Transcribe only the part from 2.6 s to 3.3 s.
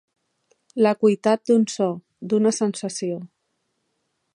sensació.